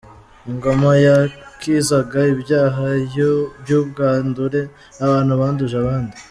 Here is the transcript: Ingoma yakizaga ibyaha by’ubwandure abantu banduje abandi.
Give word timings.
Ingoma 0.49 0.89
yakizaga 1.07 2.19
ibyaha 2.33 2.85
by’ubwandure 3.65 4.61
abantu 5.05 5.33
banduje 5.41 5.75
abandi. 5.83 6.15